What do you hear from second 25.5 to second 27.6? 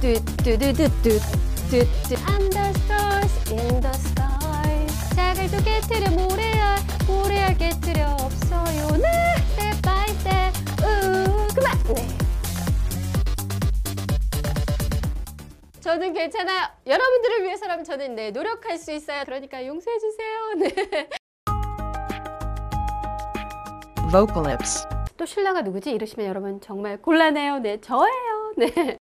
누구지 이러시면 여러분 정말 곤란해요